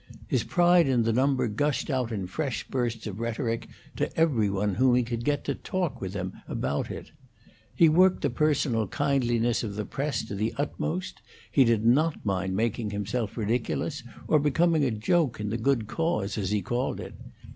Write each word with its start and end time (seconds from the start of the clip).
His 0.27 0.43
pride 0.43 0.87
in 0.87 1.03
the 1.03 1.13
number 1.13 1.47
gushed 1.47 1.91
out 1.91 2.11
in 2.11 2.25
fresh 2.25 2.67
bursts 2.67 3.05
of 3.05 3.19
rhetoric 3.19 3.67
to 3.97 4.11
every 4.17 4.49
one 4.49 4.73
whom 4.73 4.95
he 4.95 5.03
could 5.03 5.23
get 5.23 5.43
to 5.43 5.53
talk 5.53 6.01
with 6.01 6.15
him 6.15 6.33
about 6.47 6.89
it. 6.89 7.11
He 7.75 7.87
worked 7.87 8.23
the 8.23 8.31
personal 8.31 8.87
kindliness 8.87 9.61
of 9.63 9.75
the 9.75 9.85
press 9.85 10.23
to 10.25 10.33
the 10.33 10.55
utmost. 10.57 11.21
He 11.51 11.63
did 11.65 11.85
not 11.85 12.25
mind 12.25 12.55
making 12.55 12.89
himself 12.89 13.37
ridiculous 13.37 14.01
or 14.27 14.39
becoming 14.39 14.83
a 14.83 14.89
joke 14.89 15.39
in 15.39 15.51
the 15.51 15.57
good 15.59 15.85
cause, 15.85 16.35
as 16.35 16.49
he 16.49 16.63
called 16.63 16.99
it. 16.99 17.13